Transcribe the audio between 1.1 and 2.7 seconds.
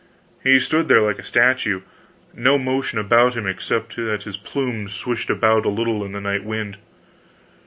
a statue no